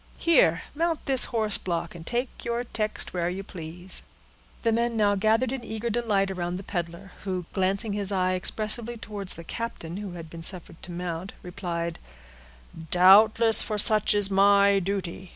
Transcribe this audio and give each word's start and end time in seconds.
Here, 0.17 0.63
mount 0.73 1.05
this 1.05 1.25
horseblock, 1.27 1.93
and 1.93 2.07
take 2.07 2.43
your 2.43 2.63
text 2.63 3.13
where 3.13 3.29
you 3.29 3.43
please." 3.43 4.01
The 4.63 4.71
men 4.71 4.97
now 4.97 5.13
gathered 5.13 5.51
in 5.51 5.63
eager 5.63 5.91
delight 5.91 6.31
around 6.31 6.57
the 6.57 6.63
peddler, 6.63 7.11
who, 7.23 7.45
glancing 7.53 7.93
his 7.93 8.11
eye 8.11 8.33
expressively 8.33 8.97
towards 8.97 9.35
the 9.35 9.43
captain, 9.43 9.97
who 9.97 10.13
had 10.13 10.27
been 10.27 10.41
suffered 10.41 10.81
to 10.81 10.91
mount, 10.91 11.33
replied,— 11.43 11.99
"Doubtless, 12.89 13.61
for 13.61 13.77
such 13.77 14.15
is 14.15 14.31
my 14.31 14.79
duty. 14.79 15.29